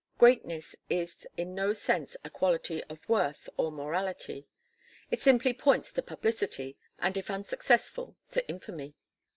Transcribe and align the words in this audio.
Greatness 0.17 0.75
is 0.89 1.27
in 1.37 1.53
no 1.53 1.73
sense 1.73 2.17
a 2.23 2.29
quality 2.31 2.83
of 2.85 3.07
worth 3.07 3.47
or 3.55 3.71
morality. 3.71 4.47
It 5.11 5.21
simply 5.21 5.53
points 5.53 5.93
to 5.93 6.01
publicity, 6.01 6.75
and 6.97 7.15
if 7.17 7.29
unsuccessful, 7.29 8.15
to 8.31 8.49
infamy. 8.49 8.95